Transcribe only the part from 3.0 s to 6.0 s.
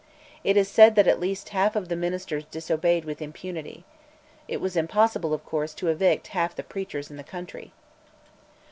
with impunity. It was impossible, of course, to